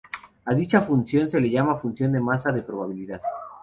[0.45, 3.21] A dicha función se le llama función de masa de probabilidad.